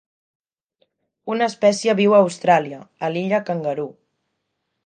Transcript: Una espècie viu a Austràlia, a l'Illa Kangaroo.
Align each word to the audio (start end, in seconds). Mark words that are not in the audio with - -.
Una 1.33 1.49
espècie 1.53 1.95
viu 2.01 2.15
a 2.17 2.23
Austràlia, 2.25 2.81
a 3.09 3.13
l'Illa 3.15 3.45
Kangaroo. 3.51 3.93